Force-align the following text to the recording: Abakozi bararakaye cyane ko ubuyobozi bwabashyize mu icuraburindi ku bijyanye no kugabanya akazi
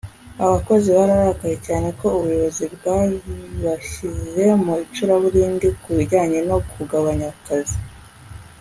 Abakozi 0.45 0.87
bararakaye 0.97 1.55
cyane 1.67 1.87
ko 1.99 2.05
ubuyobozi 2.17 2.63
bwabashyize 2.75 4.45
mu 4.63 4.73
icuraburindi 4.85 5.67
ku 5.81 5.89
bijyanye 5.97 6.39
no 6.49 6.57
kugabanya 6.71 7.27
akazi 7.35 7.77